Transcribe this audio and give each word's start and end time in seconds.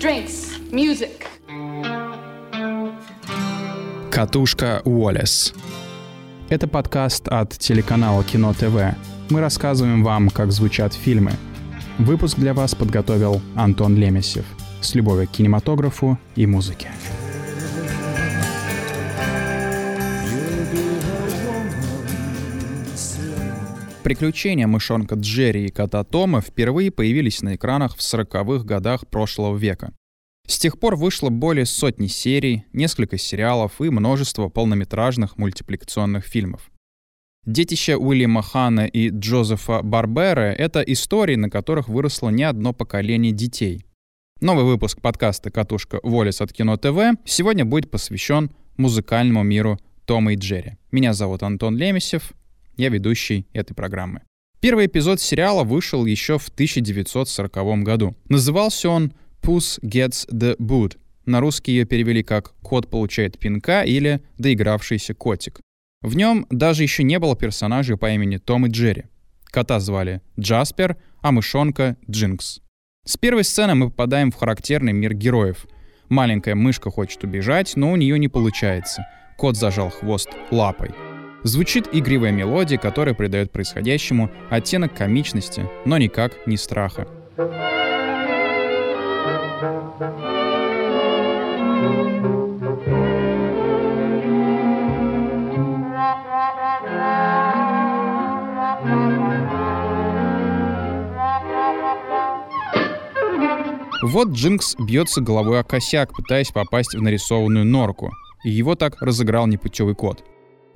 drinks, 0.00 0.58
music. 0.72 1.26
Катушка 4.10 4.80
Уоллес. 4.84 5.52
Это 6.48 6.66
подкаст 6.66 7.28
от 7.28 7.50
телеканала 7.58 8.24
Кино 8.24 8.54
ТВ. 8.54 8.96
Мы 9.28 9.40
рассказываем 9.40 10.02
вам, 10.02 10.30
как 10.30 10.52
звучат 10.52 10.94
фильмы. 10.94 11.32
Выпуск 11.98 12.38
для 12.38 12.54
вас 12.54 12.74
подготовил 12.74 13.42
Антон 13.54 13.94
Лемесев. 13.94 14.46
С 14.80 14.94
любовью 14.94 15.28
к 15.28 15.32
кинематографу 15.32 16.18
и 16.34 16.46
музыке. 16.46 16.88
Приключения 24.10 24.66
мышонка 24.66 25.14
Джерри 25.14 25.66
и 25.66 25.70
кота 25.70 26.02
Тома 26.02 26.40
впервые 26.40 26.90
появились 26.90 27.42
на 27.42 27.54
экранах 27.54 27.94
в 27.94 28.00
40-х 28.00 28.64
годах 28.64 29.06
прошлого 29.06 29.56
века. 29.56 29.94
С 30.48 30.58
тех 30.58 30.80
пор 30.80 30.96
вышло 30.96 31.30
более 31.30 31.64
сотни 31.64 32.08
серий, 32.08 32.64
несколько 32.72 33.18
сериалов 33.18 33.80
и 33.80 33.88
множество 33.88 34.48
полнометражных 34.48 35.38
мультипликационных 35.38 36.26
фильмов. 36.26 36.72
Детище 37.46 37.96
Уильяма 37.96 38.42
Хана 38.42 38.84
и 38.86 39.10
Джозефа 39.10 39.80
Барбера— 39.84 40.52
это 40.58 40.80
истории, 40.80 41.36
на 41.36 41.48
которых 41.48 41.88
выросло 41.88 42.30
не 42.30 42.42
одно 42.42 42.72
поколение 42.72 43.30
детей. 43.30 43.84
Новый 44.40 44.64
выпуск 44.64 45.00
подкаста 45.00 45.52
«Катушка 45.52 46.00
Волес 46.02 46.40
от 46.40 46.52
Кино 46.52 46.76
ТВ» 46.76 47.16
сегодня 47.24 47.64
будет 47.64 47.92
посвящен 47.92 48.50
музыкальному 48.76 49.44
миру 49.44 49.78
Тома 50.04 50.32
и 50.32 50.36
Джерри. 50.36 50.78
Меня 50.90 51.12
зовут 51.12 51.44
Антон 51.44 51.76
Лемесев, 51.76 52.32
я 52.80 52.88
ведущий 52.88 53.46
этой 53.52 53.74
программы. 53.74 54.22
Первый 54.60 54.86
эпизод 54.86 55.20
сериала 55.20 55.64
вышел 55.64 56.04
еще 56.04 56.38
в 56.38 56.48
1940 56.48 57.82
году. 57.82 58.16
Назывался 58.28 58.90
он 58.90 59.12
«Puss 59.42 59.80
Gets 59.82 60.28
the 60.30 60.56
Boot». 60.58 60.98
На 61.24 61.40
русский 61.40 61.72
ее 61.72 61.84
перевели 61.84 62.22
как 62.22 62.54
«Кот 62.62 62.88
получает 62.88 63.38
пинка» 63.38 63.82
или 63.82 64.20
«Доигравшийся 64.38 65.14
котик». 65.14 65.60
В 66.02 66.16
нем 66.16 66.46
даже 66.50 66.82
еще 66.82 67.02
не 67.02 67.18
было 67.18 67.36
персонажей 67.36 67.96
по 67.96 68.10
имени 68.10 68.38
Том 68.38 68.66
и 68.66 68.70
Джерри. 68.70 69.04
Кота 69.44 69.80
звали 69.80 70.22
Джаспер, 70.38 70.96
а 71.20 71.32
мышонка— 71.32 71.96
Джинкс. 72.10 72.60
С 73.06 73.16
первой 73.16 73.44
сцены 73.44 73.74
мы 73.74 73.90
попадаем 73.90 74.30
в 74.30 74.36
характерный 74.36 74.92
мир 74.92 75.14
героев. 75.14 75.66
Маленькая 76.08 76.54
мышка 76.54 76.90
хочет 76.90 77.22
убежать, 77.24 77.76
но 77.76 77.92
у 77.92 77.96
нее 77.96 78.18
не 78.18 78.28
получается. 78.28 79.06
Кот 79.36 79.56
зажал 79.56 79.90
хвост 79.90 80.28
лапой— 80.50 80.90
Звучит 81.42 81.88
игривая 81.92 82.32
мелодия, 82.32 82.76
которая 82.76 83.14
придает 83.14 83.50
происходящему 83.50 84.30
оттенок 84.50 84.94
комичности, 84.94 85.68
но 85.86 85.96
никак 85.96 86.46
не 86.46 86.56
страха. 86.56 87.06
Вот 104.02 104.30
Джинкс 104.30 104.76
бьется 104.78 105.20
головой 105.20 105.60
о 105.60 105.64
косяк, 105.64 106.14
пытаясь 106.14 106.50
попасть 106.50 106.94
в 106.94 107.00
нарисованную 107.00 107.64
норку. 107.64 108.10
И 108.44 108.50
его 108.50 108.74
так 108.74 109.00
разыграл 109.00 109.46
непутевый 109.46 109.94
кот. 109.94 110.24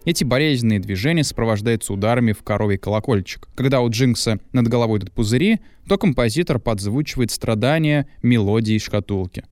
Эти 0.04 0.22
болезненные 0.22 0.80
движения 0.80 1.24
сопровождаются 1.24 1.92
ударами 1.92 2.32
в 2.32 2.42
коровий 2.42 2.76
колокольчик. 2.76 3.48
Когда 3.54 3.80
у 3.80 3.88
Джинкса 3.88 4.38
над 4.52 4.68
головой 4.68 4.98
идут 4.98 5.12
пузыри, 5.12 5.60
то 5.88 5.96
композитор 5.96 6.58
подзвучивает 6.58 7.30
страдания 7.30 8.06
мелодии 8.22 8.78
шкатулки. 8.78 9.44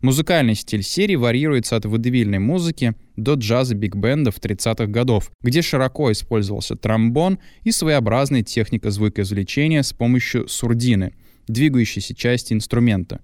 Музыкальный 0.00 0.54
стиль 0.54 0.84
серии 0.84 1.16
варьируется 1.16 1.74
от 1.74 1.84
водевильной 1.84 2.38
музыки 2.38 2.94
до 3.16 3.34
джаза 3.34 3.74
биг-бендов 3.74 4.38
30-х 4.38 4.86
годов, 4.86 5.32
где 5.42 5.60
широко 5.60 6.12
использовался 6.12 6.76
тромбон 6.76 7.40
и 7.64 7.72
своеобразная 7.72 8.44
техника 8.44 8.92
звукоизвлечения 8.92 9.82
с 9.82 9.92
помощью 9.92 10.46
сурдины, 10.46 11.14
двигающейся 11.48 12.14
части 12.14 12.52
инструмента. 12.52 13.20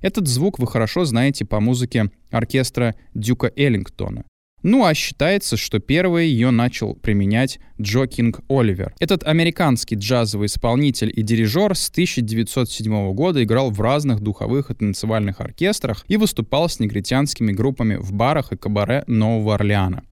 Этот 0.00 0.26
звук 0.26 0.58
вы 0.58 0.66
хорошо 0.66 1.04
знаете 1.04 1.44
по 1.44 1.60
музыке 1.60 2.10
оркестра 2.32 2.96
Дюка 3.14 3.52
Эллингтона. 3.54 4.24
Ну 4.62 4.84
а 4.84 4.92
считается, 4.92 5.56
что 5.56 5.78
первый 5.78 6.28
ее 6.28 6.50
начал 6.50 6.94
применять 6.94 7.60
Джо 7.80 8.06
Кинг 8.06 8.40
Оливер. 8.48 8.92
Этот 8.98 9.22
американский 9.22 9.94
джазовый 9.94 10.46
исполнитель 10.46 11.12
и 11.14 11.22
дирижер 11.22 11.76
с 11.76 11.88
1907 11.90 13.12
года 13.12 13.42
играл 13.42 13.70
в 13.70 13.80
разных 13.80 14.20
духовых 14.20 14.70
и 14.70 14.74
танцевальных 14.74 15.40
оркестрах 15.40 16.04
и 16.08 16.16
выступал 16.16 16.68
с 16.68 16.80
негритянскими 16.80 17.52
группами 17.52 17.96
в 17.96 18.12
барах 18.12 18.52
и 18.52 18.56
кабаре 18.56 19.04
Нового 19.06 19.54
Орлеана. 19.54 20.02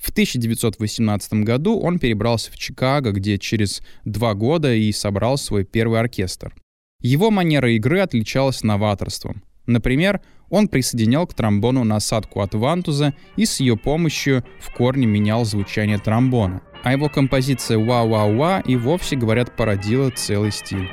В 0.00 0.10
1918 0.10 1.44
году 1.44 1.78
он 1.78 1.98
перебрался 1.98 2.50
в 2.50 2.56
Чикаго, 2.56 3.12
где 3.12 3.38
через 3.38 3.82
два 4.04 4.34
года 4.34 4.74
и 4.74 4.90
собрал 4.90 5.36
свой 5.36 5.64
первый 5.64 6.00
оркестр. 6.00 6.54
Его 7.00 7.30
манера 7.30 7.70
игры 7.72 8.00
отличалась 8.00 8.62
новаторством. 8.62 9.42
Например, 9.72 10.20
он 10.50 10.68
присоединял 10.68 11.26
к 11.26 11.34
тромбону 11.34 11.82
насадку 11.82 12.40
от 12.40 12.54
вантуза 12.54 13.14
и 13.36 13.46
с 13.46 13.58
ее 13.60 13.76
помощью 13.76 14.44
в 14.60 14.70
корне 14.72 15.06
менял 15.06 15.44
звучание 15.44 15.98
тромбона. 15.98 16.60
А 16.84 16.92
его 16.92 17.08
композиция 17.08 17.78
«Ва-ва-ва» 17.78 18.60
и 18.60 18.76
вовсе, 18.76 19.16
говорят, 19.16 19.56
породила 19.56 20.10
целый 20.10 20.52
стиль. 20.52 20.90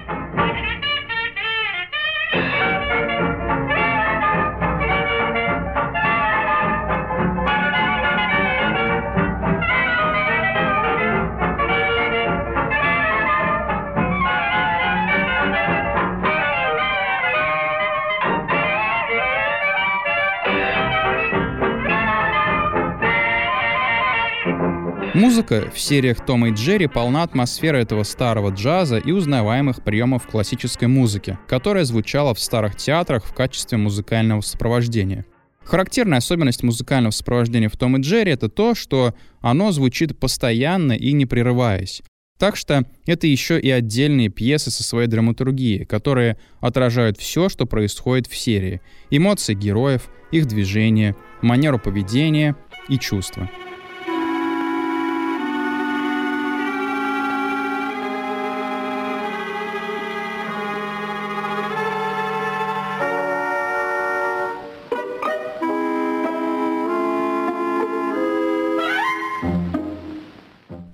Музыка 25.19 25.69
в 25.75 25.78
сериях 25.78 26.25
Тома 26.25 26.47
и 26.47 26.53
Джерри 26.53 26.88
полна 26.88 27.24
атмосферы 27.24 27.80
этого 27.80 28.03
старого 28.03 28.52
джаза 28.52 29.00
и 29.00 29.12
узнаваемых 29.12 29.84
приемов 29.84 30.25
классической 30.25 30.88
музыки, 30.88 31.38
которая 31.46 31.84
звучала 31.84 32.34
в 32.34 32.40
старых 32.40 32.78
театрах 32.78 33.25
в 33.25 33.34
качестве 33.34 33.78
музыкального 33.78 34.40
сопровождения. 34.40 35.25
Характерная 35.66 36.19
особенность 36.19 36.63
музыкального 36.63 37.12
сопровождения 37.12 37.68
в 37.68 37.75
Том 37.75 37.97
и 37.97 38.00
Джерри— 38.00 38.31
это 38.31 38.47
то, 38.47 38.75
что 38.75 39.13
оно 39.41 39.74
звучит 39.74 40.18
постоянно 40.18 40.94
и 40.94 41.12
не 41.12 41.25
прерываясь. 41.25 42.01
Так 42.38 42.56
что 42.56 42.86
это 43.06 43.28
еще 43.28 43.59
и 43.59 43.69
отдельные 43.69 44.30
пьесы 44.30 44.72
со 44.72 44.84
своей 44.84 45.09
драматургией, 45.09 45.84
которые 45.84 46.38
отражают 46.62 47.18
все, 47.18 47.50
что 47.50 47.66
происходит 47.66 48.28
в 48.28 48.38
серии. 48.38 48.80
Эмоции 49.09 49.53
героев, 49.53 50.09
их 50.31 50.46
движения, 50.46 51.18
манеру 51.41 51.78
поведения 51.78 52.56
и 52.88 52.97
чувства. 52.97 53.50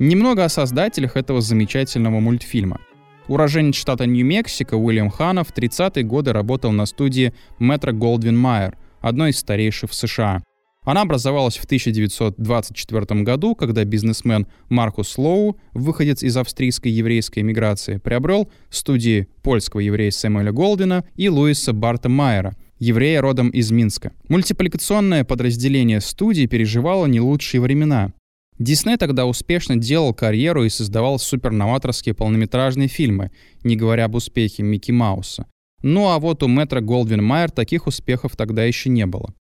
Немного 0.05 0.45
о 0.45 0.49
создателях 0.49 1.17
этого 1.17 1.41
замечательного 1.41 2.19
мультфильма. 2.19 2.79
Уроженец 3.27 3.73
штата 3.73 4.05
Нью-Мексико 4.05 4.75
Уильям 4.75 5.09
Хана 5.09 5.43
в 5.43 5.51
30-е 5.51 6.03
годы 6.03 6.31
работал 6.31 6.71
на 6.71 6.85
студии 6.85 7.33
Метро 7.57 7.91
Голдвин 7.91 8.37
Майер, 8.37 8.77
одной 9.01 9.31
из 9.31 9.39
старейших 9.39 9.89
в 9.89 9.95
США. 9.95 10.43
Она 10.83 11.01
образовалась 11.01 11.57
в 11.57 11.65
1924 11.65 13.23
году, 13.23 13.55
когда 13.55 13.83
бизнесмен 13.83 14.45
Маркус 14.69 15.17
Лоу, 15.17 15.57
выходец 15.73 16.21
из 16.21 16.37
австрийской 16.37 16.91
еврейской 16.91 17.39
эмиграции, 17.39 17.97
приобрел 17.97 18.51
студии 18.69 19.27
польского 19.41 19.79
еврея 19.79 20.11
Сэмюэля 20.11 20.51
Голдина 20.51 21.03
и 21.15 21.29
Луиса 21.29 21.73
Барта 21.73 22.09
Майера, 22.09 22.55
еврея 22.77 23.21
родом 23.21 23.49
из 23.49 23.71
Минска. 23.71 24.11
Мультипликационное 24.29 25.23
подразделение 25.23 25.99
студии 25.99 26.45
переживало 26.45 27.07
не 27.07 27.19
лучшие 27.19 27.59
времена. 27.59 28.13
Дисней 28.57 28.97
тогда 28.97 29.25
успешно 29.25 29.75
делал 29.75 30.13
карьеру 30.13 30.63
и 30.63 30.69
создавал 30.69 31.19
суперноваторские 31.19 32.15
полнометражные 32.15 32.87
фильмы, 32.87 33.31
не 33.63 33.75
говоря 33.75 34.05
об 34.05 34.15
успехе 34.15 34.63
Микки 34.63 34.91
Мауса. 34.91 35.45
Ну 35.81 36.09
а 36.09 36.19
вот 36.19 36.41
у 36.41 36.47
Мэтра 36.47 36.79
Голдвин 36.81 37.23
Майер 37.23 37.51
таких 37.51 37.85
успехов 37.85 38.35
тогда 38.35 38.63
еще 38.63 38.89
не 38.89 39.05
было. 39.05 39.33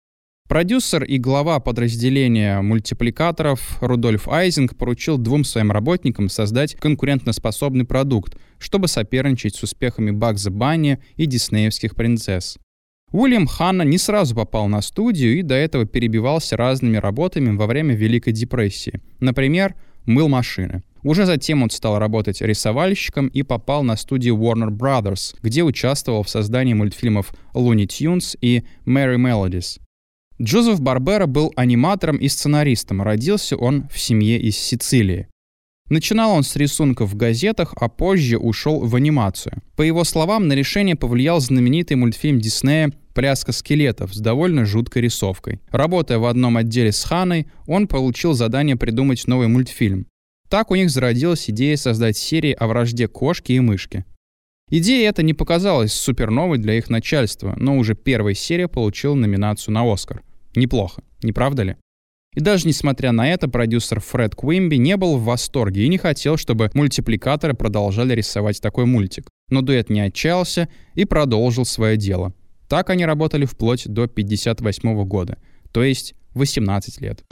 Продюсер 0.50 1.04
и 1.04 1.18
глава 1.20 1.60
подразделения 1.60 2.62
мультипликаторов 2.62 3.78
Рудольф 3.82 4.28
Айзинг 4.28 4.76
поручил 4.78 5.18
двум 5.18 5.46
своим 5.46 5.72
работникам 5.72 6.28
создать 6.28 6.76
конкурентоспособный 6.76 7.86
продукт, 7.86 8.38
чтобы 8.58 8.88
соперничать 8.88 9.56
с 9.56 9.64
успехами 9.64 10.12
Багза 10.12 10.52
Банни 10.52 11.00
и 11.16 11.28
диснеевских 11.28 11.96
принцесс. 11.96 12.58
Уильям 13.14 13.46
Ханна 13.46 13.84
не 13.84 14.00
сразу 14.00 14.34
попал 14.34 14.68
на 14.68 14.82
студию 14.82 15.38
и 15.38 15.44
до 15.44 15.54
этого 15.54 15.86
перебивался 15.86 16.58
разными 16.58 16.98
работами 16.98 17.56
во 17.56 17.68
время 17.68 17.94
Великой 17.94 18.34
депрессии. 18.34 19.02
Например, 19.20 19.76
мыл 20.08 20.28
машины. 20.28 20.82
Уже 21.04 21.28
затем 21.28 21.62
он 21.62 21.70
стал 21.70 22.00
работать 22.00 22.42
рисовальщиком 22.42 23.28
и 23.28 23.44
попал 23.44 23.84
на 23.84 23.98
студию 23.98 24.36
Warner 24.38 24.70
Brothers, 24.70 25.36
где 25.44 25.62
участвовал 25.62 26.24
в 26.24 26.30
создании 26.30 26.74
мультфильмов 26.74 27.34
Looney 27.54 27.86
Tunes 27.86 28.36
и 28.42 28.64
Merry 28.88 29.18
Melodies. 29.18 29.80
Джозеф 30.42 30.82
Барбера 30.82 31.28
был 31.28 31.54
аниматором 31.56 32.18
и 32.18 32.28
сценаристом. 32.28 33.04
Родился 33.04 33.56
он 33.56 33.88
в 33.90 34.00
семье 34.00 34.40
из 34.40 34.58
Сицилии. 34.58 35.28
Начинал 35.88 36.32
он 36.32 36.44
с 36.44 36.56
рисунков 36.56 37.12
в 37.12 37.16
газетах, 37.16 37.76
а 37.80 37.90
позже 37.90 38.40
ушел 38.40 38.80
в 38.80 38.96
анимацию. 38.96 39.62
По 39.76 39.84
его 39.84 40.04
словам, 40.04 40.48
на 40.48 40.54
решение 40.54 40.96
повлиял 40.96 41.40
знаменитый 41.40 41.98
мультфильм 41.98 42.40
Диснея 42.40 42.92
«Пляска 43.14 43.52
скелетов» 43.52 44.14
с 44.14 44.20
довольно 44.20 44.66
жуткой 44.66 45.04
рисовкой. 45.04 45.62
Работая 45.70 46.18
в 46.18 46.26
одном 46.26 46.58
отделе 46.58 46.92
с 46.92 47.04
Ханой, 47.04 47.48
он 47.68 47.88
получил 47.88 48.34
задание 48.34 48.76
придумать 48.76 49.28
новый 49.28 49.48
мультфильм. 49.48 50.08
Так 50.50 50.72
у 50.72 50.76
них 50.76 50.90
зародилась 50.90 51.50
идея 51.50 51.78
создать 51.78 52.18
серии 52.18 52.52
о 52.52 52.68
вражде 52.68 53.08
кошки 53.08 53.54
и 53.54 53.60
мышки. 53.60 54.06
Идея 54.70 55.10
эта 55.10 55.24
не 55.24 55.34
показалась 55.34 55.94
суперновой 55.94 56.58
для 56.58 56.76
их 56.76 56.90
начальства, 56.90 57.56
но 57.58 57.78
уже 57.78 57.96
первая 57.96 58.34
серия 58.34 58.68
получила 58.68 59.14
номинацию 59.16 59.74
на 59.74 59.92
Оскар. 59.92 60.24
Неплохо, 60.56 61.04
не 61.22 61.32
правда 61.32 61.64
ли? 61.64 61.76
И 62.36 62.40
даже 62.40 62.68
несмотря 62.68 63.12
на 63.12 63.30
это, 63.32 63.48
продюсер 63.48 64.00
Фред 64.00 64.34
Куимби 64.36 64.76
не 64.78 64.98
был 64.98 65.18
в 65.18 65.24
восторге 65.24 65.84
и 65.84 65.88
не 65.88 65.98
хотел, 65.98 66.38
чтобы 66.38 66.72
мультипликаторы 66.74 67.54
продолжали 67.54 68.16
рисовать 68.16 68.60
такой 68.62 68.86
мультик. 68.86 69.28
Но 69.50 69.62
дуэт 69.62 69.90
не 69.90 70.02
отчаялся 70.02 70.68
и 70.96 71.06
продолжил 71.06 71.66
свое 71.66 71.96
дело. 71.96 72.34
Так 72.74 72.90
они 72.90 73.06
работали 73.06 73.46
вплоть 73.46 73.88
до 73.88 74.06
1958 74.06 75.04
года, 75.06 75.38
то 75.72 75.84
есть 75.84 76.16
18 76.34 77.02
лет. 77.02 77.24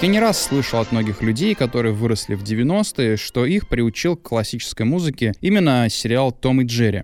Я 0.00 0.08
не 0.08 0.20
раз 0.20 0.40
слышал 0.40 0.78
от 0.78 0.92
многих 0.92 1.22
людей, 1.22 1.56
которые 1.56 1.92
выросли 1.92 2.36
в 2.36 2.44
90-е, 2.44 3.16
что 3.16 3.46
их 3.46 3.66
приучил 3.66 4.16
к 4.16 4.22
классической 4.22 4.86
музыке 4.86 5.32
именно 5.40 5.88
сериал 5.90 6.30
«Том 6.30 6.60
и 6.60 6.64
Джерри». 6.64 7.02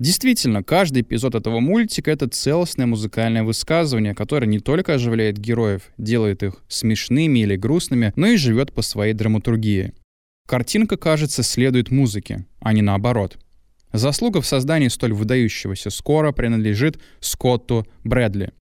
Действительно, 0.00 0.64
каждый 0.64 1.02
эпизод 1.02 1.34
этого 1.34 1.60
мультика— 1.60 2.10
это 2.12 2.26
целостное 2.26 2.86
музыкальное 2.86 3.42
высказывание, 3.42 4.14
которое 4.14 4.46
не 4.46 4.58
только 4.58 4.94
оживляет 4.94 5.36
героев, 5.36 5.82
делает 5.98 6.42
их 6.42 6.54
смешными 6.68 7.40
или 7.40 7.54
грустными, 7.54 8.14
но 8.16 8.28
и 8.28 8.36
живет 8.36 8.72
по 8.72 8.80
своей 8.80 9.12
драматургии. 9.12 9.92
Картинка, 10.48 10.96
кажется, 10.96 11.42
следует 11.42 11.90
музыке, 11.90 12.46
а 12.60 12.72
не 12.72 12.80
наоборот. 12.80 13.36
Заслуга 13.92 14.40
в 14.40 14.46
создании 14.46 14.88
столь 14.88 15.12
выдающегося 15.12 15.90
скора 15.90 16.32
принадлежит 16.32 16.98
Скотту 17.20 17.86
Брэдли. 18.02 18.52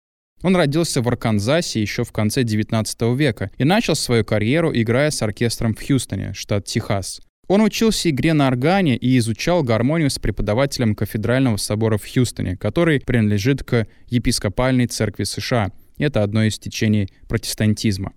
Он 0.44 0.57
родился 0.57 1.01
в 1.01 1.07
Арканзасе 1.07 1.81
еще 1.81 2.03
в 2.03 2.12
конце 2.12 2.44
19 2.44 3.01
века 3.15 3.50
и 3.57 3.63
начал 3.63 3.95
свою 3.95 4.25
карьеру, 4.25 4.71
играя 4.74 5.09
с 5.09 5.21
оркестром 5.21 5.74
в 5.74 5.86
Хьюстоне, 5.86 6.33
штат 6.33 6.65
Техас. 6.65 7.21
Он 7.50 7.62
учился 7.62 8.12
игре 8.12 8.34
на 8.34 8.48
органе 8.48 8.96
и 8.96 9.18
изучал 9.18 9.63
гармонию 9.63 10.12
с 10.12 10.19
преподавателем 10.19 10.94
кафедрального 10.94 11.57
собора 11.57 11.98
в 11.98 12.06
Хьюстоне, 12.06 12.56
который 12.56 13.00
принадлежит 13.00 13.63
к 13.63 13.88
епископальной 14.07 14.86
церкви 14.86 15.24
США. 15.24 15.72
Это 15.98 16.22
одно 16.22 16.44
из 16.44 16.60
течений 16.60 17.10
протестантизма. 17.28 18.13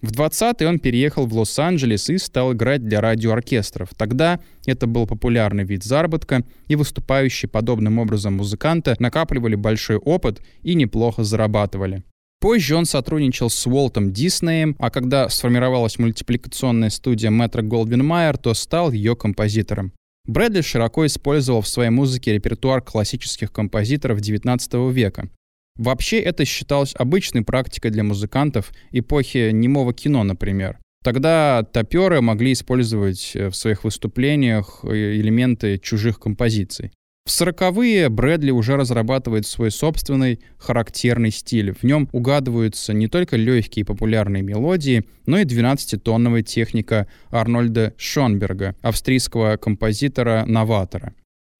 В 0.00 0.12
20-е 0.12 0.68
он 0.68 0.78
переехал 0.78 1.26
в 1.26 1.34
Лос-Анджелес 1.34 2.08
и 2.10 2.18
стал 2.18 2.52
играть 2.52 2.84
для 2.84 3.00
радиооркестров. 3.00 3.90
Тогда 3.96 4.38
это 4.64 4.86
был 4.86 5.08
популярный 5.08 5.64
вид 5.64 5.82
заработка, 5.82 6.44
и 6.68 6.76
выступающие 6.76 7.48
подобным 7.48 7.98
образом 7.98 8.34
музыканты 8.34 8.94
накапливали 9.00 9.56
большой 9.56 9.96
опыт 9.96 10.40
и 10.62 10.74
неплохо 10.74 11.24
зарабатывали. 11.24 12.04
Позже 12.42 12.74
он 12.74 12.86
сотрудничал 12.86 13.50
с 13.50 13.66
Уолтом 13.68 14.12
Диснеем, 14.12 14.74
а 14.80 14.90
когда 14.90 15.28
сформировалась 15.28 16.00
мультипликационная 16.00 16.90
студия 16.90 17.30
Метро 17.30 17.62
Голдвин 17.62 18.04
Майер, 18.04 18.36
то 18.36 18.52
стал 18.52 18.90
ее 18.90 19.14
композитором. 19.14 19.92
Брэдли 20.26 20.60
широко 20.60 21.06
использовал 21.06 21.60
в 21.62 21.68
своей 21.68 21.90
музыке 21.90 22.32
репертуар 22.32 22.82
классических 22.82 23.52
композиторов 23.52 24.18
XIX 24.18 24.92
века. 24.92 25.30
Вообще 25.76 26.18
это 26.18 26.44
считалось 26.44 26.96
обычной 26.96 27.44
практикой 27.44 27.92
для 27.92 28.02
музыкантов 28.02 28.72
эпохи 28.90 29.52
немого 29.52 29.94
кино, 29.94 30.24
например. 30.24 30.80
Тогда 31.04 31.62
топеры 31.62 32.22
могли 32.22 32.54
использовать 32.54 33.36
э, 33.36 33.50
в 33.50 33.54
своих 33.54 33.84
выступлениях 33.84 34.80
э, 34.82 35.14
элементы 35.14 35.78
чужих 35.78 36.18
композиций. 36.18 36.90
В 37.24 37.30
сороковые 37.30 38.08
Брэдли 38.08 38.50
уже 38.50 38.76
разрабатывает 38.76 39.46
свой 39.46 39.70
собственный 39.70 40.40
характерный 40.58 41.30
стиль. 41.30 41.72
В 41.72 41.84
нем 41.84 42.08
угадываются 42.10 42.92
не 42.92 43.06
только 43.06 43.36
легкие 43.36 43.84
популярные 43.84 44.42
мелодии, 44.42 45.04
но 45.26 45.38
и 45.38 45.44
12-тонновая 45.44 46.42
техника 46.42 47.06
Арнольда 47.30 47.94
Шонберга, 47.96 48.74
австрийского 48.82 49.56
композитора-новатора. 49.56 51.14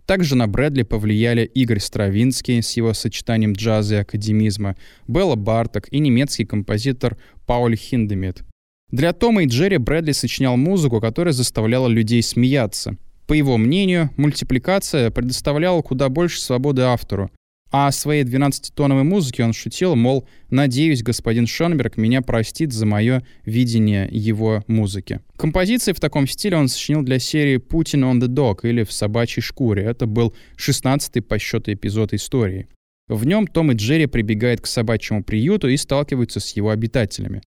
Также 0.04 0.34
на 0.34 0.48
Брэдли 0.48 0.82
повлияли 0.82 1.44
Игорь 1.44 1.78
Стравинский 1.78 2.60
с 2.60 2.72
его 2.72 2.92
сочетанием 2.92 3.52
джаза 3.52 3.94
и 3.94 3.98
академизма, 3.98 4.76
Белла 5.06 5.36
Барток 5.36 5.86
и 5.92 6.00
немецкий 6.00 6.44
композитор 6.44 7.16
Пауль 7.46 7.76
Хиндемит. 7.76 8.42
Для 8.90 9.12
Тома 9.12 9.44
и 9.44 9.46
Джерри 9.46 9.78
Брэдли 9.78 10.12
сочинял 10.12 10.56
музыку, 10.56 11.00
которая 11.00 11.32
заставляла 11.32 11.86
людей 11.86 12.22
смеяться. 12.22 12.98
По 13.26 13.34
его 13.34 13.56
мнению, 13.56 14.10
мультипликация 14.16 15.10
предоставляла 15.10 15.82
куда 15.82 16.08
больше 16.08 16.40
свободы 16.40 16.82
автору, 16.82 17.30
а 17.72 17.86
о 17.86 17.92
своей 17.92 18.24
12-тоновой 18.24 19.02
музыке 19.02 19.44
он 19.44 19.54
шутил, 19.54 19.96
мол, 19.96 20.28
«Надеюсь, 20.50 21.02
господин 21.02 21.46
Шонберг 21.46 21.96
меня 21.96 22.20
простит 22.20 22.72
за 22.72 22.84
мое 22.84 23.26
видение 23.46 24.08
его 24.10 24.62
музыки». 24.66 25.20
Композиции 25.36 25.92
в 25.92 26.00
таком 26.00 26.26
стиле 26.26 26.58
он 26.58 26.68
сочинил 26.68 27.02
для 27.02 27.18
серии 27.18 27.56
«Путин 27.56 28.04
on 28.04 28.20
the 28.20 28.28
Dog» 28.28 28.68
или 28.68 28.84
«В 28.84 28.92
собачьей 28.92 29.42
шкуре». 29.42 29.84
Это 29.84 30.04
был 30.04 30.34
16-й 30.58 31.22
по 31.22 31.38
счету 31.38 31.72
эпизод 31.72 32.12
истории. 32.12 32.68
В 33.08 33.24
нем 33.24 33.46
Том 33.46 33.72
и 33.72 33.74
Джерри 33.74 34.06
прибегают 34.06 34.60
к 34.60 34.66
собачьему 34.66 35.24
приюту 35.24 35.68
и 35.68 35.76
сталкиваются 35.78 36.40
с 36.40 36.54
его 36.54 36.70
обитателями. 36.70 37.40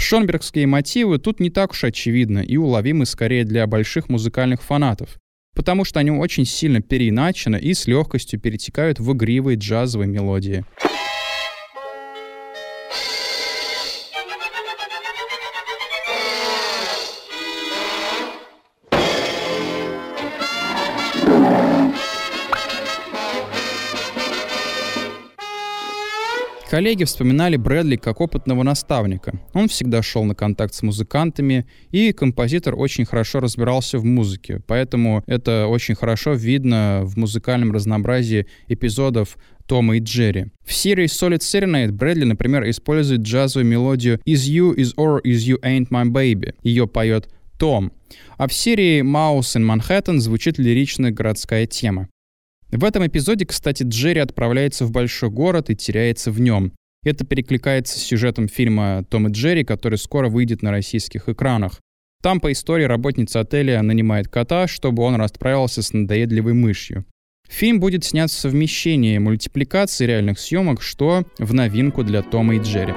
Шонбергские 0.00 0.66
мотивы 0.66 1.18
тут 1.18 1.40
не 1.40 1.50
так 1.50 1.72
уж 1.72 1.84
очевидны 1.84 2.44
и 2.44 2.56
уловимы 2.56 3.06
скорее 3.06 3.44
для 3.44 3.66
больших 3.66 4.08
музыкальных 4.08 4.62
фанатов 4.62 5.18
потому 5.54 5.84
что 5.84 6.00
они 6.00 6.10
очень 6.10 6.46
сильно 6.46 6.80
переиначены 6.80 7.56
и 7.56 7.74
с 7.74 7.86
легкостью 7.86 8.40
перетекают 8.40 8.98
в 8.98 9.12
игривые 9.12 9.58
джазовые 9.58 10.08
мелодии. 10.08 10.64
Коллеги 26.70 27.02
вспоминали 27.02 27.56
Брэдли 27.56 27.96
как 27.96 28.20
опытного 28.20 28.62
наставника. 28.62 29.40
Он 29.54 29.66
всегда 29.66 30.02
шел 30.02 30.22
на 30.22 30.36
контакт 30.36 30.72
с 30.72 30.84
музыкантами, 30.84 31.66
и 31.90 32.12
композитор 32.12 32.76
очень 32.76 33.04
хорошо 33.04 33.40
разбирался 33.40 33.98
в 33.98 34.04
музыке, 34.04 34.62
поэтому 34.68 35.24
это 35.26 35.66
очень 35.66 35.96
хорошо 35.96 36.34
видно 36.34 37.00
в 37.02 37.16
музыкальном 37.16 37.72
разнообразии 37.72 38.46
эпизодов 38.68 39.36
Тома 39.66 39.96
и 39.96 39.98
Джерри. 40.00 40.52
В 40.64 40.72
серии 40.72 41.06
Solid 41.06 41.40
Serenade 41.40 41.90
Брэдли, 41.90 42.22
например, 42.22 42.70
использует 42.70 43.22
джазовую 43.22 43.66
мелодию 43.66 44.20
«Is 44.24 44.48
you, 44.48 44.72
is 44.76 44.94
or, 44.96 45.20
is 45.24 45.38
you 45.38 45.60
ain't 45.64 45.88
my 45.88 46.04
baby». 46.04 46.54
Ее 46.62 46.86
поет 46.86 47.28
Том. 47.58 47.90
А 48.36 48.46
в 48.46 48.52
серии 48.52 49.02
«Mouse 49.02 49.56
in 49.56 49.66
Manhattan» 49.66 50.18
звучит 50.18 50.56
лиричная 50.58 51.10
городская 51.10 51.66
тема. 51.66 52.08
В 52.72 52.84
этом 52.84 53.06
эпизоде, 53.06 53.46
кстати, 53.46 53.82
Джерри 53.82 54.20
отправляется 54.20 54.84
в 54.86 54.92
большой 54.92 55.30
город 55.30 55.70
и 55.70 55.76
теряется 55.76 56.30
в 56.30 56.40
нем. 56.40 56.72
Это 57.02 57.24
перекликается 57.24 57.98
с 57.98 58.02
сюжетом 58.02 58.46
фильма 58.46 59.04
«Том 59.08 59.28
и 59.28 59.32
Джерри», 59.32 59.64
который 59.64 59.98
скоро 59.98 60.28
выйдет 60.28 60.62
на 60.62 60.70
российских 60.70 61.28
экранах. 61.28 61.80
Там 62.22 62.38
по 62.38 62.52
истории 62.52 62.84
работница 62.84 63.40
отеля 63.40 63.82
нанимает 63.82 64.28
кота, 64.28 64.68
чтобы 64.68 65.02
он 65.02 65.14
расправился 65.16 65.82
с 65.82 65.92
надоедливой 65.92 66.52
мышью. 66.52 67.06
Фильм 67.48 67.80
будет 67.80 68.04
снят 68.04 68.30
в 68.30 68.34
совмещении 68.34 69.18
мультипликации 69.18 70.06
реальных 70.06 70.38
съемок, 70.38 70.82
что 70.82 71.24
в 71.38 71.52
новинку 71.52 72.04
для 72.04 72.22
Тома 72.22 72.56
и 72.56 72.60
Джерри. 72.60 72.92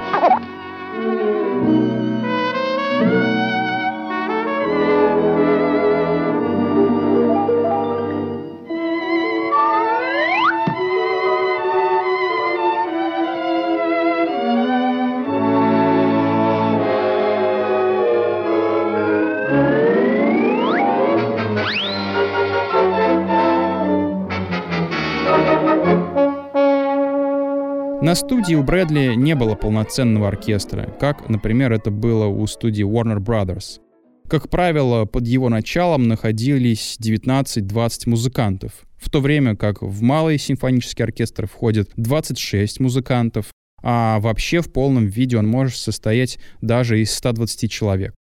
На 28.14 28.18
студии 28.18 28.54
у 28.54 28.62
Брэдли 28.62 29.14
не 29.16 29.34
было 29.34 29.56
полноценного 29.56 30.28
оркестра, 30.28 30.88
как, 31.00 31.28
например, 31.28 31.72
это 31.72 31.90
было 31.90 32.26
у 32.26 32.46
студии 32.46 32.84
Warner 32.84 33.18
Brothers. 33.18 33.80
Как 34.28 34.48
правило, 34.48 35.04
под 35.04 35.26
его 35.26 35.48
началом 35.48 36.06
находились 36.06 36.96
19-20 37.02 38.08
музыкантов, 38.08 38.70
в 38.98 39.10
то 39.10 39.20
время 39.20 39.56
как 39.56 39.82
в 39.82 40.00
малый 40.00 40.38
симфонический 40.38 41.04
оркестр 41.04 41.48
входит 41.48 41.90
26 41.96 42.78
музыкантов, 42.78 43.46
а 43.82 44.20
вообще 44.20 44.60
в 44.60 44.72
полном 44.72 45.06
виде 45.06 45.36
он 45.36 45.48
может 45.48 45.74
состоять 45.74 46.38
даже 46.60 47.00
из 47.00 47.12
120 47.12 47.68
человек. 47.68 48.14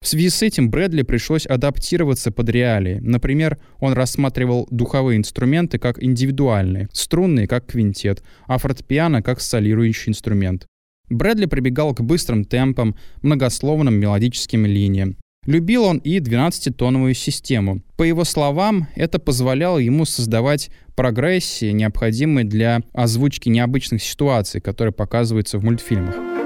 В 0.00 0.06
связи 0.06 0.30
с 0.30 0.42
этим 0.42 0.70
Брэдли 0.70 1.02
пришлось 1.02 1.44
адаптироваться 1.44 2.30
под 2.30 2.48
реалии. 2.48 2.98
Например, 3.00 3.58
он 3.80 3.94
рассматривал 3.94 4.68
духовые 4.70 5.18
инструменты 5.18 5.78
как 5.78 6.02
индивидуальные, 6.02 6.88
струнные 6.92 7.48
как 7.48 7.66
квинтет, 7.66 8.22
а 8.46 8.58
фортепиано 8.58 9.22
как 9.22 9.40
солирующий 9.40 10.10
инструмент. 10.10 10.66
Брэдли 11.10 11.46
прибегал 11.46 11.94
к 11.94 12.00
быстрым 12.00 12.44
темпам, 12.44 12.96
многословным 13.22 13.94
мелодическим 13.94 14.66
линиям. 14.66 15.16
Любил 15.46 15.84
он 15.84 15.98
и 15.98 16.18
12-тоновую 16.18 17.14
систему. 17.14 17.80
По 17.96 18.02
его 18.02 18.24
словам, 18.24 18.88
это 18.94 19.18
позволяло 19.18 19.78
ему 19.78 20.04
создавать 20.04 20.70
прогрессии, 20.94 21.70
необходимые 21.70 22.44
для 22.44 22.82
озвучки 22.92 23.48
необычных 23.48 24.02
ситуаций, 24.02 24.60
которые 24.60 24.92
показываются 24.92 25.58
в 25.58 25.64
мультфильмах. 25.64 26.37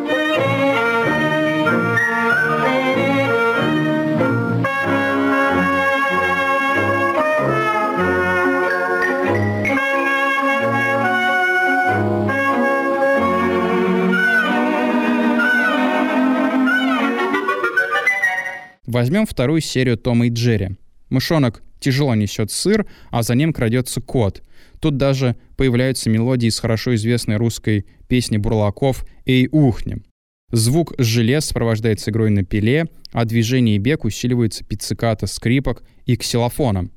Возьмем 19.02 19.26
вторую 19.26 19.61
серию 19.61 19.97
Тома 19.97 20.28
и 20.28 20.30
Джерри. 20.30 20.76
Мышонок 21.11 21.64
тяжело 21.80 22.14
несет 22.14 22.52
сыр, 22.52 22.87
а 23.11 23.25
за 23.25 23.35
ним 23.35 23.52
крадется 23.52 24.00
кот. 24.00 24.44
Тут 24.78 24.97
даже 24.97 25.35
появляются 25.56 26.09
мелодии 26.09 26.47
из 26.47 26.61
хорошо 26.61 26.94
известной 26.94 27.35
русской 27.35 27.85
песни 28.06 28.37
Бурлаков 28.37 29.04
«Эй, 29.26 29.49
ухнем». 29.50 30.04
Звук 30.52 30.94
желез 30.99 31.47
сопровождается 31.47 32.12
игрой 32.12 32.30
на 32.30 32.44
пиле, 32.44 32.87
а 33.11 33.25
движение 33.25 33.75
и 33.75 33.80
бег 33.80 34.04
усиливаются 34.04 34.64
пицциката 34.64 35.26
скрипок 35.26 35.82
и 36.06 36.16
ксилофоном. 36.16 36.92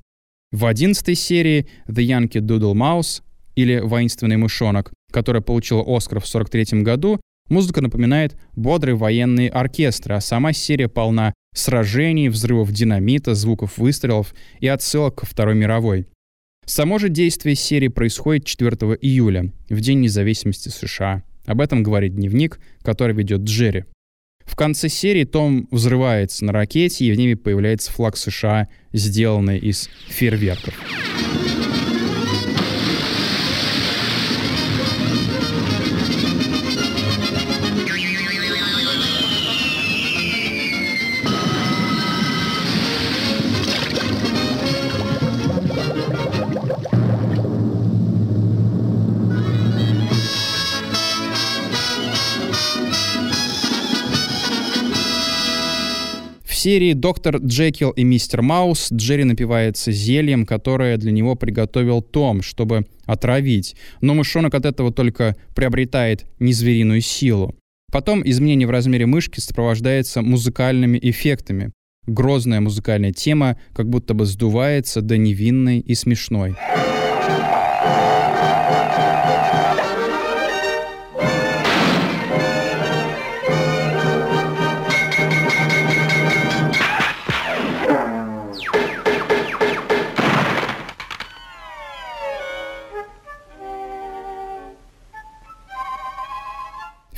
В 0.52 0.68
одиннадцатой 0.68 1.16
серии 1.16 1.66
«The 1.88 2.06
Yankee 2.06 2.40
Doodle 2.40 2.76
Mouse» 2.76 3.24
или 3.56 3.80
«Воинственный 3.80 4.38
мышонок», 4.38 4.94
которая 5.12 5.42
получила 5.42 5.82
Оскар 5.82 6.20
в 6.20 6.28
1943 6.28 6.84
году, 6.84 7.20
музыка 7.50 7.82
напоминает 7.82 8.36
бодрый 8.56 8.96
военный 8.96 9.48
оркестр, 9.48 10.14
а 10.14 10.22
сама 10.22 10.54
серия 10.54 10.88
полна 10.88 11.34
сражений, 11.54 12.30
взрывов 12.30 12.72
динамита, 12.72 13.36
звуков 13.36 13.78
выстрелов 13.78 14.34
и 14.60 14.68
отсылок 14.68 15.16
ко 15.16 15.26
Второй 15.26 15.56
мировой. 15.56 16.08
Само 16.66 16.98
же 16.98 17.10
действие 17.10 17.56
серии 17.56 17.90
происходит 17.90 18.46
4 18.46 18.72
июля, 19.02 19.52
в 19.70 19.80
День 19.82 20.02
независимости 20.02 20.70
США. 20.70 21.24
Об 21.46 21.62
этом 21.62 21.84
говорит 21.84 22.16
дневник, 22.16 22.60
который 22.82 23.16
ведет 23.16 23.42
Джерри. 23.42 23.86
В 24.46 24.56
конце 24.56 24.90
серии 24.90 25.26
Том 25.26 25.68
взрывается 25.72 26.46
на 26.46 26.52
ракете, 26.52 27.06
и 27.06 27.12
в 27.12 27.18
небе 27.18 27.36
появляется 27.36 27.92
флаг 27.92 28.18
США, 28.18 28.68
сделанный 28.94 29.58
из 29.58 29.90
фейерверков. 30.08 30.74
Серии 56.66 56.94
«Доктор 56.94 57.38
Джекил 57.38 57.92
и 57.92 58.04
мистер 58.04 58.42
Маус» 58.42 58.92
Джерри 58.92 59.24
напивается 59.24 59.92
зельем, 59.92 60.48
которое 60.48 60.98
для 60.98 61.12
него 61.12 61.36
приготовил 61.36 62.02
Том, 62.02 62.42
чтобы 62.42 62.88
отравить. 63.06 63.76
Но 64.02 64.16
мышонок 64.16 64.56
от 64.56 64.66
этого 64.66 64.92
только 64.92 65.36
приобретает 65.54 66.26
незвериную 66.40 67.02
силу. 67.02 67.56
Потом 67.92 68.28
изменение 68.28 68.68
в 68.68 68.72
размере 68.72 69.06
мышки 69.06 69.40
сопровождается 69.40 70.24
музыкальными 70.24 70.98
эффектами. 71.00 71.72
Грозная 72.08 72.62
музыкальная 72.62 73.12
тема 73.12 73.60
как 73.76 73.88
будто 73.88 74.16
бы 74.16 74.26
сдувается 74.26 75.02
до 75.02 75.18
невинной 75.18 75.82
и 75.82 75.94
смешной. 75.94 76.56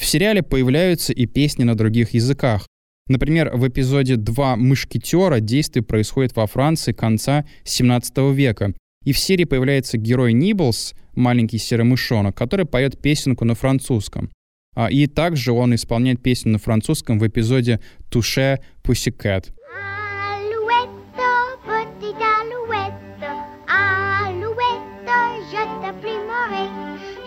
Сериале 0.08 0.44
появляются 0.44 1.14
и 1.14 1.26
песни 1.26 1.64
на 1.64 1.76
других 1.76 2.14
языках. 2.14 2.68
Например, 3.08 3.52
в 3.54 3.68
эпизоде 3.68 4.16
«Два 4.16 4.56
мышкетера» 4.56 5.40
действие 5.40 5.84
происходит 5.84 6.36
во 6.36 6.46
Франции 6.46 6.92
конца 6.92 7.46
17 7.64 8.18
века. 8.34 8.74
И 9.06 9.14
в 9.14 9.20
серии 9.20 9.46
появляется 9.46 9.98
герой 9.98 10.34
Ниблс, 10.34 10.94
маленький 11.16 11.58
серый 11.58 11.86
мышонок, 11.86 12.36
который 12.36 12.66
поет 12.66 13.02
песенку 13.02 13.46
на 13.46 13.56
французском. 13.56 14.30
А, 14.76 14.92
и 14.92 15.08
также 15.08 15.54
он 15.54 15.74
исполняет 15.74 16.22
песню 16.22 16.52
на 16.52 16.60
французском 16.60 17.18
в 17.18 17.28
эпизоде 17.28 17.80
«Туше 18.10 18.60
Pussycat». 18.84 19.52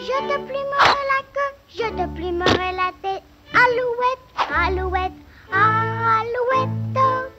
Je 0.00 0.16
te 0.28 0.89
je 1.72 1.88
te 1.96 2.08
plumerai 2.14 2.72
la 2.72 2.92
tête. 3.02 3.22
Alouette, 3.52 4.26
alouette, 4.36 5.12
alouette, 5.50 6.70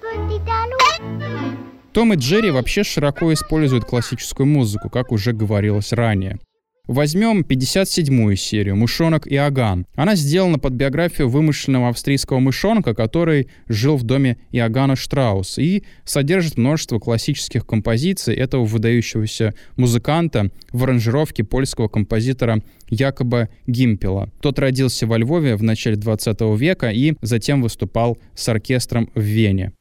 petite 0.02 0.50
alouette. 0.50 1.58
Том 1.94 2.14
и 2.14 2.16
Джерри 2.16 2.52
вообще 2.52 2.84
широко 2.84 3.34
используют 3.34 3.86
классическую 3.86 4.48
музыку, 4.48 4.90
как 4.90 5.12
уже 5.12 5.34
говорилось 5.34 5.94
ранее. 5.94 6.40
Возьмем 6.88 7.42
57-ю 7.42 8.36
серию 8.36 8.76
«Мышонок 8.76 9.28
и 9.28 9.36
Аган». 9.36 9.86
Она 9.96 10.16
сделана 10.16 10.58
под 10.58 10.74
биографию 10.74 11.30
вымышленного 11.30 11.90
австрийского 11.90 12.40
мышонка, 12.40 12.96
который 12.96 13.48
жил 13.68 13.98
в 13.98 14.04
доме 14.04 14.38
Иоганна 14.52 14.96
Штрауса 14.96 15.62
и 15.62 15.84
содержит 16.06 16.58
множество 16.58 17.00
классических 17.00 17.66
композиций 17.66 18.36
этого 18.36 18.66
выдающегося 18.66 19.54
музыканта 19.78 20.50
в 20.72 20.84
аранжировке 20.84 21.44
польского 21.44 21.88
композитора 21.88 22.62
Якоба 22.90 23.50
Гимпела. 23.68 24.32
Тот 24.42 24.58
родился 24.60 25.06
во 25.06 25.18
Львове 25.18 25.56
в 25.56 25.64
начале 25.64 25.96
20 25.96 26.42
века 26.58 26.90
и 26.90 27.14
затем 27.22 27.62
выступал 27.62 28.18
с 28.36 28.50
оркестром 28.50 29.10
в 29.14 29.22
Вене. 29.22 29.72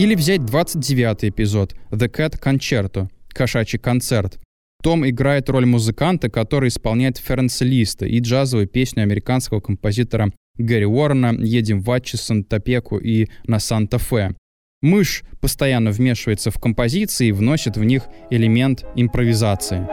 Или 0.00 0.14
взять 0.14 0.46
29 0.46 1.24
эпизод 1.26 1.74
«The 1.90 2.10
Cat 2.10 2.40
Concerto»— 2.42 3.10
«Кошачий 3.28 3.78
концерт». 3.78 4.38
Том 4.82 5.06
играет 5.06 5.50
роль 5.50 5.66
музыканта, 5.66 6.30
который 6.30 6.68
исполняет 6.68 7.18
Ференса 7.18 7.66
Листа 7.66 8.06
и 8.06 8.18
джазовую 8.20 8.66
песню 8.66 9.02
американского 9.02 9.60
композитора 9.60 10.32
Гэри 10.56 10.86
Уоррена 10.86 11.36
«Едем 11.38 11.82
в 11.82 11.90
Атчисон, 11.90 12.44
Топеку 12.44 12.96
и 12.96 13.28
на 13.46 13.58
Санта-Фе». 13.58 14.34
Мышь 14.80 15.22
постоянно 15.42 15.90
вмешивается 15.90 16.50
в 16.50 16.58
композиции 16.58 17.26
и 17.26 17.32
вносит 17.32 17.76
в 17.76 17.84
них 17.84 18.04
элемент 18.30 18.86
импровизации. 18.96 19.86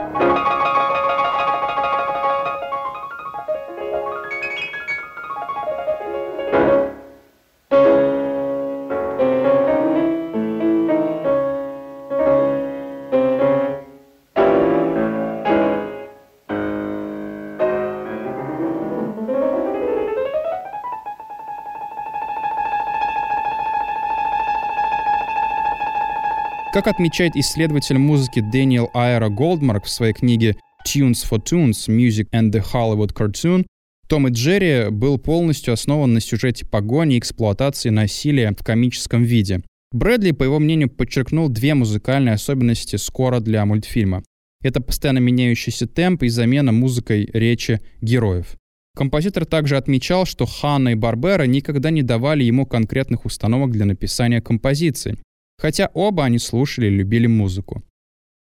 Как 26.78 26.86
отмечает 26.86 27.34
исследователь 27.34 27.98
музыки 27.98 28.38
Дэниел 28.38 28.88
Айра 28.94 29.28
Голдмарк 29.28 29.86
в 29.86 29.90
своей 29.90 30.12
книге 30.12 30.54
Tunes 30.86 31.28
for 31.28 31.42
'Toons– 31.42 31.72
Music 31.88 32.28
and 32.32 32.52
the 32.52 32.62
Hollywood 32.72 33.12
Cartoon, 33.12 33.66
Том 34.08 34.28
и 34.28 34.30
Джерри 34.30 34.88
был 34.90 35.18
полностью 35.18 35.74
основан 35.74 36.14
на 36.14 36.20
сюжете 36.20 36.64
погони 36.64 37.16
и 37.16 37.18
эксплуатации 37.18 37.88
насилия 37.88 38.54
в 38.56 38.62
комическом 38.62 39.24
виде. 39.24 39.64
Брэдли, 39.90 40.30
по 40.30 40.44
его 40.44 40.60
мнению, 40.60 40.88
подчеркнул 40.88 41.48
две 41.48 41.74
музыкальные 41.74 42.34
особенности 42.34 42.94
score 42.94 43.40
для 43.40 43.66
мультфильма. 43.66 44.22
Это 44.62 44.80
постоянно 44.80 45.18
меняющийся 45.18 45.88
темп 45.88 46.22
и 46.22 46.28
замена 46.28 46.70
музыкой 46.70 47.28
речи 47.32 47.80
героев. 48.00 48.54
Композитор 48.94 49.46
также 49.46 49.78
отмечал, 49.78 50.26
что 50.26 50.46
Ханна 50.46 50.90
и 50.90 50.94
Барбера 50.94 51.42
никогда 51.42 51.90
не 51.90 52.04
давали 52.04 52.44
ему 52.44 52.66
конкретных 52.66 53.24
установок 53.24 53.72
для 53.72 53.84
написания 53.84 54.40
композиции, 54.40 55.18
хотя 55.58 55.90
оба 55.94 56.24
они 56.24 56.38
слушали 56.38 56.86
и 56.86 56.90
любили 56.90 57.26
музыку. 57.26 57.82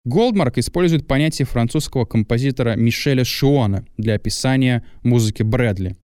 Голдмарк 0.04 0.58
использует 0.58 1.06
понятие 1.06 1.46
французского 1.46 2.04
композитора 2.04 2.76
Мишеля 2.76 3.24
Шиона 3.24 3.86
для 3.96 4.14
описания 4.14 4.84
музыки 5.02 5.42
Брэдли. 5.42 5.96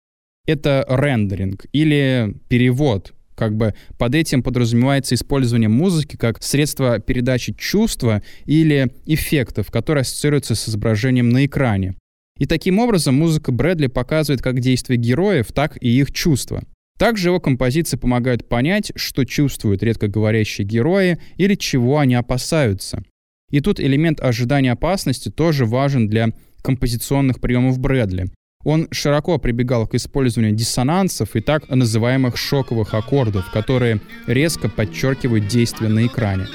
Это 0.46 0.86
рендеринг 0.88 1.66
или 1.74 2.34
перевод, 2.48 3.13
как 3.36 3.56
бы 3.56 3.74
под 3.98 4.16
этим 4.16 4.42
подразумевается 4.42 5.16
использование 5.16 5.70
музыки 5.70 6.16
как 6.16 6.42
средство 6.42 7.00
передачи 7.00 7.54
чувства 7.54 8.22
или 8.46 8.92
эффектов, 9.06 9.70
которые 9.70 10.01
ассоциируются 10.01 10.56
с 10.56 10.70
изображением 10.70 11.30
на 11.30 11.46
экране. 11.46 11.96
И 12.38 12.46
таким 12.46 12.80
образом 12.80 13.16
музыка 13.16 13.51
Брэдли 13.51 13.88
показывает 13.88 14.42
как 14.42 14.62
действия 14.62 14.96
героев, 14.96 15.51
так 15.51 15.78
и 15.82 15.89
их 15.89 16.13
чувства. 16.13 16.63
Также 17.00 17.29
его 17.29 17.39
композиции 17.39 17.96
помогают 17.96 18.50
понять, 18.50 18.91
что 18.96 19.24
чувствуют 19.24 19.82
редко 19.82 20.10
говорящие 20.10 20.68
герои 20.68 21.18
или 21.38 21.56
чего 21.56 21.98
они 21.98 22.13
опасаются. 22.13 23.03
И 23.50 23.62
тут 23.62 23.79
элемент 23.79 24.20
ожидания 24.20 24.74
опасности 24.74 25.29
тоже 25.29 25.65
важен 25.65 26.10
для 26.10 26.34
композиционных 26.62 27.39
приемов 27.39 27.79
Брэдли. 27.79 28.27
Он 28.65 28.89
широко 28.91 29.38
прибегал 29.38 29.88
к 29.88 29.96
использованию 29.96 30.53
диссонансов 30.53 31.38
и 31.38 31.39
так 31.39 31.70
называемых 31.70 32.36
шоковых 32.36 32.94
аккордов, 32.94 33.50
которые 33.50 34.01
резко 34.27 34.68
подчеркивают 34.68 35.48
действия 35.48 35.88
на 35.88 36.06
экране. 36.06 36.48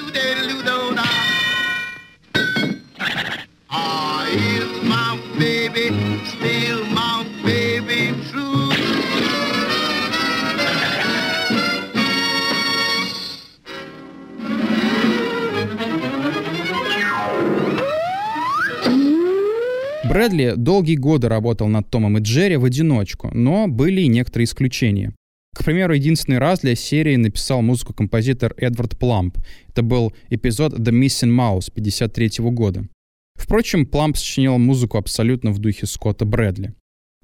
Брэдли 20.14 20.55
долгие 20.57 20.94
годы 20.94 21.29
работал 21.29 21.66
над 21.66 21.90
Томом 21.90 22.18
и 22.18 22.20
Джерри 22.20 22.55
в 22.55 22.64
одиночку, 22.64 23.31
но 23.35 23.66
были 23.66 24.03
и 24.03 24.07
некоторые 24.07 24.44
исключения. 24.44 25.12
К 25.57 25.64
примеру, 25.64 25.92
единственный 25.92 26.38
раз 26.38 26.61
для 26.61 26.77
серии 26.77 27.16
написал 27.16 27.62
музыку 27.62 27.94
композитор 27.94 28.55
Эдвард 28.57 28.96
Пламп. 28.96 29.38
Это 29.66 29.83
был 29.83 30.14
эпизод 30.31 30.74
The 30.74 30.92
Missing 30.92 31.37
Mouse 31.37 31.68
53 31.74 32.48
года. 32.53 32.85
Впрочем, 33.35 33.87
Пламп 33.87 34.16
сочинял 34.16 34.57
музыку 34.57 34.98
абсолютно 34.98 35.50
в 35.50 35.59
духе 35.59 35.87
Скотта 35.87 36.24
Брэдли. 36.24 36.74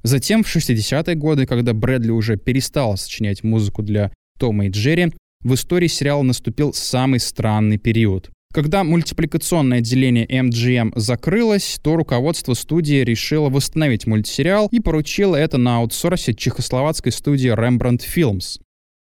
Затем, 0.03 0.42
в 0.42 0.48
60-е 0.48 1.14
годы, 1.14 1.46
когда 1.46 1.72
Брэдли 1.74 2.11
уже 2.11 2.38
перестал 2.38 2.96
сочинять 2.96 3.44
музыку 3.44 3.85
для 3.85 4.12
Тома 4.37 4.66
и 4.66 4.68
Джерри, 4.68 5.12
в 5.44 5.55
истории 5.55 5.87
сериала 5.87 6.22
наступил 6.22 6.72
самый 6.72 7.20
странный 7.20 7.79
период. 7.79 8.33
Когда 8.53 8.83
мультипликационное 8.83 9.79
отделение 9.79 10.27
MGM 10.27 10.93
закрылось, 10.97 11.79
то 11.81 11.95
руководство 11.95 12.55
студии 12.55 13.05
решило 13.05 13.49
восстановить 13.49 14.09
мультсериал 14.09 14.67
и 14.73 14.81
поручило 14.81 15.37
это 15.37 15.57
на 15.57 15.77
аутсорсе 15.77 16.35
чехословацкой 16.35 17.13
студии 17.13 17.55
Rembrandt 17.55 18.01
Films. 18.01 18.61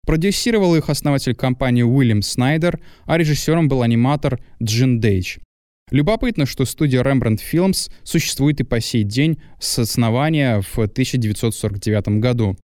Продюсировал 0.08 0.76
их 0.76 0.90
основатель 0.90 1.36
компании 1.36 1.84
Уильям 1.84 2.24
Снайдер, 2.24 2.80
а 3.06 3.20
режиссером 3.20 3.68
был 3.68 3.84
аниматор 3.84 4.40
Джин 4.62 5.00
Дейч. 5.00 5.38
Любопытно, 5.92 6.48
что 6.48 6.66
студия 6.66 7.04
Rembrandt 7.04 7.40
Films 7.52 7.92
существует 8.04 8.60
и 8.62 8.64
по 8.64 8.82
сей 8.82 9.04
день 9.04 9.40
с 9.60 9.78
основания 9.78 10.62
в 10.62 10.80
1949 10.80 12.20
году. 12.20 12.58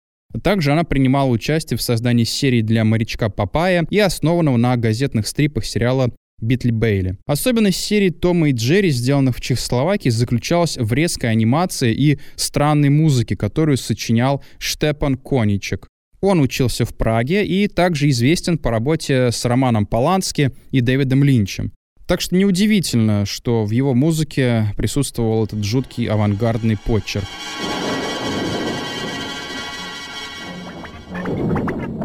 Также 0.44 0.72
она 0.72 0.84
принимала 0.84 1.30
участие 1.30 1.78
в 1.78 1.82
создании 1.82 2.24
серии 2.24 2.62
для 2.62 2.84
морячка 2.86 3.30
Папая 3.30 3.86
и 3.90 4.00
основанного 4.00 4.58
на 4.58 4.78
газетных 4.78 5.28
стрипах 5.28 5.66
сериала 5.66 6.12
Битли 6.42 6.72
Бейли. 6.72 7.18
Особенность 7.28 7.80
серии 7.80 8.10
Тома 8.10 8.50
и 8.50 8.54
Джерри, 8.54 8.90
сделанных 8.90 9.38
в 9.38 9.42
Чехословакии, 9.42 10.10
заключалась 10.10 10.78
в 10.78 10.92
резкой 10.92 11.32
анимации 11.32 11.94
и 11.94 12.20
странной 12.36 12.90
музыке, 12.90 13.38
которую 13.38 13.78
сочинял 13.78 14.44
Штепан 14.58 15.16
Коничек. 15.16 15.88
Он 16.20 16.40
учился 16.40 16.86
в 16.86 16.96
Праге 16.96 17.46
и 17.46 17.68
также 17.68 18.10
известен 18.10 18.58
по 18.58 18.70
работе 18.70 19.32
с 19.32 19.46
Романом 19.46 19.86
Полански 19.86 20.52
и 20.72 20.82
Дэвидом 20.82 21.24
Линчем. 21.24 21.72
Так 22.06 22.22
что 22.22 22.36
неудивительно, 22.36 23.26
что 23.26 23.64
в 23.64 23.72
его 23.72 23.94
музыке 23.94 24.74
присутствовал 24.76 25.46
этот 25.46 25.64
жуткий 25.64 26.08
авангардный 26.08 26.78
почерк. 26.78 27.26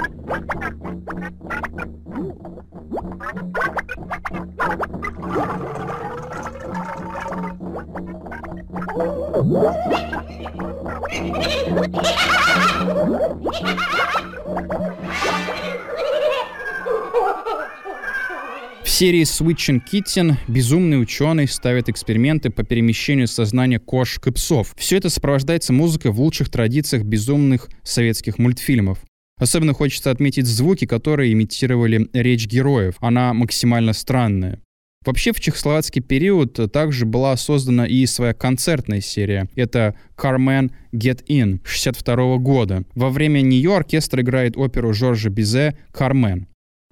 серии 18.96 19.24
Switching 19.24 19.82
Kitten 19.92 20.36
безумный 20.48 21.02
ученый 21.02 21.50
ставит 21.50 21.90
эксперименты 21.90 22.50
по 22.50 22.64
перемещению 22.64 23.28
сознания 23.28 23.78
кошек 23.78 24.26
и 24.26 24.32
псов. 24.32 24.74
Все 24.78 24.96
это 24.96 25.10
сопровождается 25.10 25.74
музыкой 25.74 26.12
в 26.12 26.22
лучших 26.22 26.50
традициях 26.50 27.04
безумных 27.04 27.68
советских 27.84 28.38
мультфильмов. 28.38 29.00
Особенно 29.38 29.74
хочется 29.74 30.12
отметить 30.12 30.46
звуки, 30.46 30.86
которые 30.86 31.34
имитировали 31.34 32.08
речь 32.14 32.48
героев. 32.48 32.96
Она 33.02 33.34
максимально 33.34 33.92
странная. 33.92 34.62
Вообще 35.06 35.34
в 35.34 35.42
чехословацкий 35.42 36.02
период 36.02 36.58
также 36.72 37.06
была 37.06 37.36
создана 37.36 37.86
и 37.86 38.06
своя 38.06 38.34
концертная 38.34 39.02
серия. 39.02 39.50
Это 39.58 39.96
«Carmen 40.16 40.72
Get 40.94 41.26
In» 41.28 41.60
62 41.66 42.38
года. 42.38 42.86
Во 42.96 43.10
время 43.10 43.42
нее 43.42 43.76
оркестр 43.76 44.22
играет 44.22 44.56
оперу 44.56 44.94
Жоржа 44.94 45.30
Бизе 45.30 45.78
«Кармен». 45.92 46.48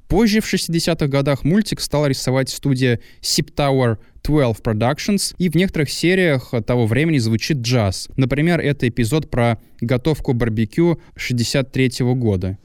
Позже, 0.07 0.41
в 0.41 0.53
60-х 0.53 1.07
годах, 1.07 1.43
мультик 1.43 1.81
стала 1.81 2.07
рисовать 2.07 2.49
студия 2.49 2.99
Sip 3.21 3.53
Tower 3.55 3.97
12 4.23 4.63
Productions, 4.63 5.35
и 5.37 5.49
в 5.49 5.55
некоторых 5.55 5.89
сериях 5.89 6.53
того 6.65 6.87
времени 6.87 7.17
звучит 7.17 7.57
джаз. 7.57 8.09
Например, 8.15 8.59
это 8.59 8.87
эпизод 8.87 9.29
про 9.29 9.59
готовку 9.81 10.33
барбекю 10.33 10.99
63 11.15 12.03
-го 12.03 12.15
года. 12.15 12.57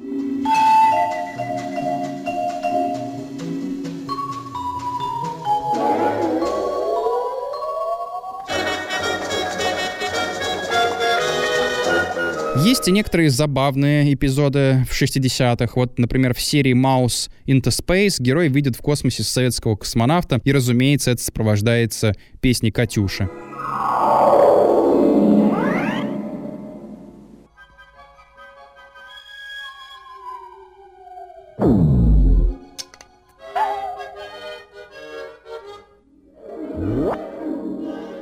Есть 12.69 12.87
и 12.87 12.93
некоторые 12.93 13.31
забавные 13.31 14.13
эпизоды 14.13 14.85
в 14.91 14.93
60-х. 14.93 15.73
Вот, 15.75 15.99
например, 15.99 16.35
в 16.35 16.41
серии 16.43 16.75
«Mouse 16.75 17.31
into 17.47 17.71
Space» 17.71 18.23
герой 18.23 18.49
видит 18.49 18.77
в 18.77 18.81
космосе 18.81 19.23
советского 19.23 19.75
космонавта, 19.75 20.39
и, 20.45 20.53
разумеется, 20.53 21.13
это 21.13 21.23
сопровождается 21.23 22.15
песней 22.43 22.71
«Катюши». 22.71 23.31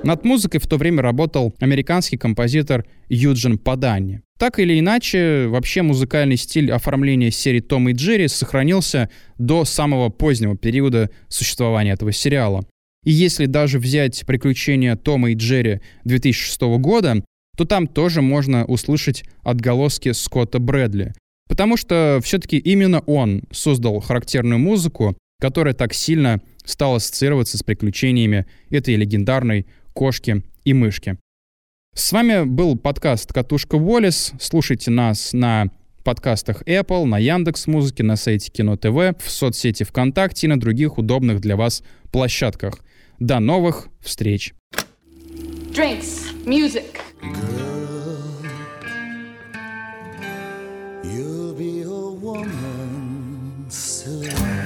Над 0.07 0.25
музыкой 0.25 0.61
в 0.61 0.69
то 0.69 0.77
время 0.77 1.03
работал 1.03 1.53
американский 1.59 2.16
композитор 2.16 2.87
Юджин 3.09 3.59
Падани. 3.59 4.21
Так 4.38 4.61
или 4.61 4.79
иначе, 4.79 5.49
вообще 5.49 5.83
музыкальный 5.83 6.37
стиль 6.37 6.71
оформления 6.71 7.33
серии 7.33 7.59
Том 7.59 7.88
и 7.88 7.92
Джерри 7.92 8.29
сохранился 8.29 9.11
до 9.37 9.64
самого 9.64 10.09
позднего 10.09 10.57
периода 10.57 11.11
существования 11.27 11.90
этого 11.90 12.12
сериала. 12.12 12.64
И 13.03 13.11
если 13.11 13.47
даже 13.47 13.81
взять 13.81 14.25
приключения 14.27 14.95
Тома 14.95 15.33
и 15.33 15.35
Джерри 15.35 15.81
2006 16.05 16.61
года, 16.79 17.25
то 17.57 17.64
там 17.64 17.88
тоже 17.88 18.23
можно 18.23 18.64
услышать 18.64 19.25
отголоски 19.42 20.12
Скотта 20.12 20.61
Брэдли. 20.61 21.14
Потому 21.49 21.77
что 21.77 22.21
все-таки 22.23 22.59
именно 22.59 23.01
он 23.01 23.42
создал 23.51 23.99
характерную 23.99 24.61
музыку, 24.61 25.16
которая 25.40 25.75
так 25.75 25.95
сильно 25.95 26.40
стала 26.64 26.97
ассоциироваться 26.97 27.59
с 27.59 27.64
приключениями 27.64 28.47
этой 28.71 28.95
легендарной 28.95 29.66
кошки 29.96 30.42
и 30.64 30.74
мышки. 30.74 31.16
С 31.94 32.12
вами 32.12 32.44
был 32.44 32.76
подкаст 32.76 33.32
«Катушка 33.32 33.78
Волис». 33.78 34.32
Слушайте 34.38 34.90
нас 34.90 35.32
на 35.32 35.70
подкастах 36.04 36.62
Apple, 36.64 37.06
на 37.06 37.18
Яндекс 37.18 37.66
Музыке, 37.66 38.02
на 38.02 38.16
сайте 38.16 38.52
Кино 38.52 38.76
ТВ, 38.76 39.18
в 39.18 39.30
соцсети 39.30 39.85
ВКонтакте 39.85 40.46
и 40.46 40.50
на 40.50 40.61
других 40.61 40.98
удобных 40.98 41.40
для 41.40 41.56
вас 41.56 41.82
площадках. 42.12 42.80
До 43.18 43.40
новых 43.40 43.88
встреч! 44.00 44.52
Drinks, 45.72 46.32
music. 46.44 47.00
Girl, 47.22 48.18
you'll 51.04 51.54
be 51.54 51.82
a 51.82 52.11
woman 52.20 53.64
soon. 53.70 54.65